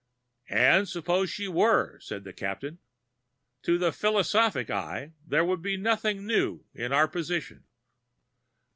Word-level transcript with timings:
"And 0.49 0.89
suppose 0.89 1.29
she 1.29 1.47
were?" 1.47 1.99
said 1.99 2.23
the 2.23 2.33
Captain. 2.33 2.79
"To 3.61 3.77
the 3.77 3.91
philosophic 3.93 4.71
eye, 4.71 5.11
there 5.27 5.45
would 5.45 5.61
be 5.61 5.77
nothing 5.77 6.25
new 6.25 6.65
in 6.73 6.91
our 6.91 7.07
position. 7.07 7.65